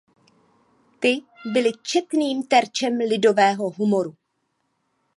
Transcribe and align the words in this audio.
Ty 1.01 1.13
byly 1.53 1.71
četným 1.83 2.43
terčem 2.43 2.97
lidového 2.97 3.69
humoru. 3.69 4.15